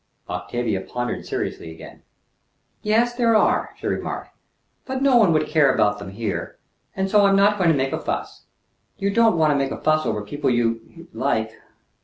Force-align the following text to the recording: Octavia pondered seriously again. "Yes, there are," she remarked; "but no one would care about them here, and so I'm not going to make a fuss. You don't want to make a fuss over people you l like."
Octavia 0.27 0.81
pondered 0.81 1.27
seriously 1.27 1.69
again. 1.69 2.01
"Yes, 2.81 3.13
there 3.13 3.35
are," 3.35 3.75
she 3.77 3.85
remarked; 3.85 4.35
"but 4.83 5.03
no 5.03 5.15
one 5.17 5.31
would 5.31 5.45
care 5.45 5.71
about 5.71 5.99
them 5.99 6.09
here, 6.09 6.57
and 6.95 7.07
so 7.07 7.23
I'm 7.23 7.35
not 7.35 7.59
going 7.59 7.69
to 7.69 7.77
make 7.77 7.93
a 7.93 7.99
fuss. 7.99 8.45
You 8.97 9.11
don't 9.11 9.37
want 9.37 9.51
to 9.51 9.55
make 9.59 9.69
a 9.69 9.77
fuss 9.79 10.07
over 10.07 10.23
people 10.23 10.49
you 10.49 10.91
l 11.13 11.19
like." 11.19 11.51